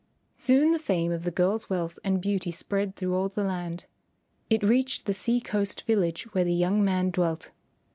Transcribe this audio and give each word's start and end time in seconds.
Soon 0.33 0.71
the 0.71 0.79
fame 0.79 1.11
of 1.11 1.25
the 1.25 1.29
girl's 1.29 1.69
wealth 1.69 1.99
and 2.03 2.19
beauty 2.21 2.49
spread 2.49 2.95
through 2.95 3.13
all 3.13 3.29
the 3.29 3.43
land. 3.43 3.85
It 4.49 4.63
reached 4.63 5.05
the 5.05 5.13
sea 5.13 5.39
coast 5.39 5.83
village 5.83 6.23
where 6.33 6.43
the 6.43 6.55
young 6.55 6.83
man 6.83 7.11
dwelt. 7.11 7.51